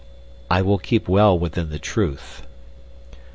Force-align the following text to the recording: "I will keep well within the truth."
"I 0.49 0.63
will 0.63 0.79
keep 0.79 1.07
well 1.07 1.37
within 1.37 1.69
the 1.69 1.77
truth." 1.77 2.41